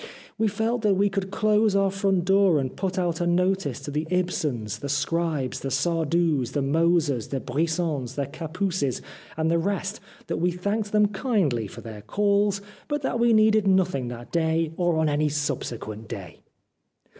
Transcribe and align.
We 0.35 0.47
felt 0.47 0.81
that 0.81 0.95
we 0.95 1.09
could 1.11 1.29
close 1.29 1.75
our 1.75 1.91
front 1.91 2.25
door 2.25 2.57
and 2.59 2.75
put 2.75 2.97
out 2.97 3.21
a 3.21 3.27
notice 3.27 3.79
to 3.81 3.91
the 3.91 4.07
Ibsens, 4.09 4.79
the 4.79 4.89
Scribes, 4.89 5.59
the 5.59 5.69
Sardous, 5.69 6.53
the 6.53 6.63
Mosers, 6.63 7.29
the 7.29 7.39
Brissons, 7.39 8.15
the 8.15 8.25
Capuses, 8.25 9.03
and 9.37 9.51
the 9.51 9.59
rest 9.59 9.99
that 10.25 10.37
we 10.37 10.49
thanked 10.49 10.91
them 10.91 11.09
kindly 11.09 11.67
for 11.67 11.81
their 11.81 12.01
calls, 12.01 12.61
but 12.87 13.03
that 13.03 13.19
we 13.19 13.31
needed 13.31 13.67
nothing 13.67 14.07
that 14.07 14.31
day 14.31 14.73
or 14.75 14.97
on 14.97 15.07
any 15.07 15.29
subsequent 15.29 16.07
day. 16.07 16.39